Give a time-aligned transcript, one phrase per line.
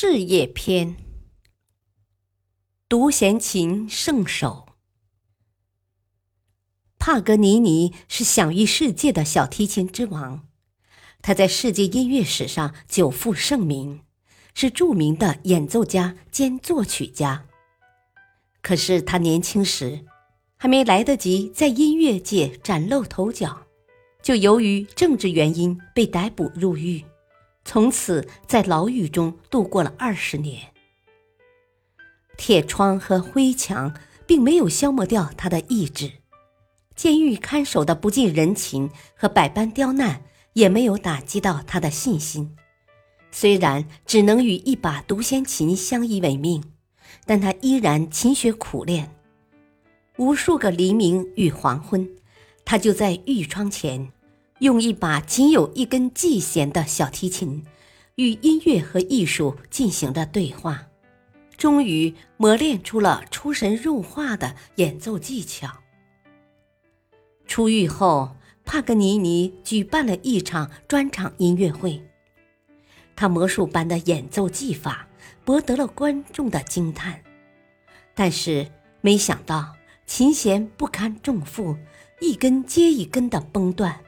[0.00, 0.94] 事业篇：
[2.88, 4.68] 独弦琴圣手。
[7.00, 10.46] 帕格尼尼是享誉世界的小提琴之王，
[11.20, 14.02] 他在世界音乐史上久负盛名，
[14.54, 17.46] 是著名的演奏家兼作曲家。
[18.62, 20.04] 可是他年轻时，
[20.56, 23.66] 还没来得及在音乐界崭露头角，
[24.22, 27.04] 就由于政治原因被逮捕入狱。
[27.68, 30.72] 从此在牢狱中度过了二十年。
[32.38, 33.94] 铁窗和灰墙
[34.26, 36.10] 并没有消磨掉他的意志，
[36.96, 40.22] 监狱看守的不近人情和百般刁难
[40.54, 42.56] 也没有打击到他的信心。
[43.30, 46.64] 虽然只能与一把独弦琴相依为命，
[47.26, 49.14] 但他依然勤学苦练。
[50.16, 52.08] 无数个黎明与黄昏，
[52.64, 54.10] 他就在狱窗前。
[54.60, 57.64] 用一把仅有一根系弦的小提琴，
[58.16, 60.88] 与音乐和艺术进行着对话，
[61.56, 65.68] 终于磨练出了出神入化的演奏技巧。
[67.46, 72.02] 出狱后，帕格尼尼举办了一场专场音乐会，
[73.14, 75.08] 他魔术般的演奏技法
[75.44, 77.22] 博得了观众的惊叹。
[78.14, 78.68] 但是，
[79.00, 81.76] 没想到琴弦不堪重负，
[82.20, 84.00] 一根接一根的崩断。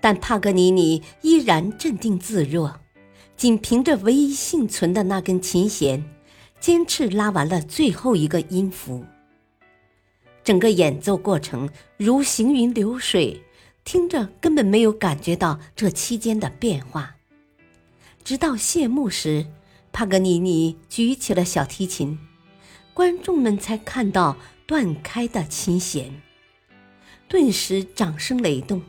[0.00, 2.80] 但帕格尼尼依然镇定自若，
[3.36, 6.04] 仅凭着唯一幸存的那根琴弦，
[6.58, 9.04] 坚持拉完了最后一个音符。
[10.42, 11.68] 整个演奏过程
[11.98, 13.42] 如行云流水，
[13.84, 17.16] 听着根本没有感觉到这期间的变化。
[18.24, 19.46] 直到谢幕时，
[19.92, 22.18] 帕格尼尼举起了小提琴，
[22.94, 26.22] 观众们才看到断开的琴弦，
[27.28, 28.82] 顿时掌声雷动。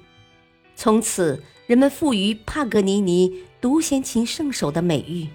[0.81, 5.27] 从此，人们赋予帕格尼尼“独弦琴圣手”的美誉。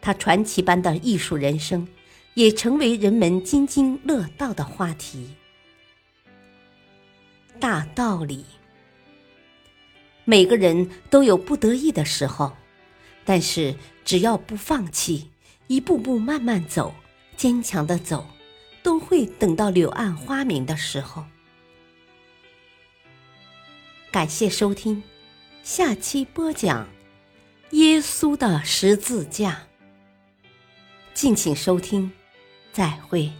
[0.00, 1.86] 他传奇般的艺术人生，
[2.32, 5.34] 也成为人们津津乐道的话题。
[7.60, 8.46] 大道理：
[10.24, 12.56] 每个人都有不得意的时候，
[13.26, 15.28] 但是只要不放弃，
[15.66, 16.94] 一步步慢慢走，
[17.36, 18.26] 坚强的走，
[18.82, 21.22] 都会等到柳暗花明的时候。
[24.10, 25.02] 感谢收听，
[25.62, 26.88] 下期播讲
[27.72, 29.66] 耶稣的十字架。
[31.12, 32.10] 敬请收听，
[32.72, 33.30] 再会。